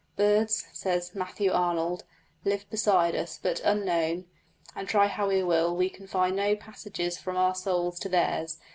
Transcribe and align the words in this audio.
Birds, 0.15 0.65
says 0.73 1.13
Matthew 1.13 1.51
Arnold, 1.51 2.05
live 2.43 2.67
beside 2.71 3.15
us, 3.15 3.37
but 3.39 3.59
unknown, 3.59 4.25
and 4.75 4.87
try 4.87 5.05
how 5.05 5.27
we 5.27 5.43
will 5.43 5.75
we 5.77 5.91
can 5.91 6.07
find 6.07 6.35
no 6.37 6.55
passages 6.55 7.19
from 7.19 7.37
our 7.37 7.53
souls 7.53 7.99
to 7.99 8.09
theirs. 8.09 8.57